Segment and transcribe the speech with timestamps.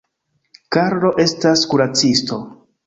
[0.77, 2.45] Karlo estas kuracisto.